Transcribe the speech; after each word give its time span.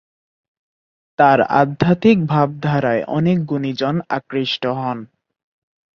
তাঁর 1.19 1.39
আধ্যাত্মিক 1.53 2.17
ভাবধারায় 2.25 3.03
অনেক 3.09 3.37
গুণীজন 3.45 3.95
আকৃষ্ট 4.09 4.63
হন। 4.77 4.97